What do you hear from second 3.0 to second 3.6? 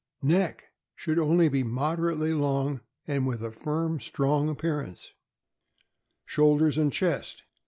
and with a